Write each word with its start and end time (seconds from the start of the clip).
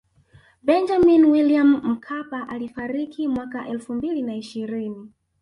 Benjamini 0.63 1.25
Williamu 1.25 1.77
Mkapa 1.77 2.49
alifariki 2.49 3.27
mwaka 3.27 3.67
elfu 3.67 3.93
mbili 3.93 4.21
na 4.21 4.35
ishirini 4.35 5.11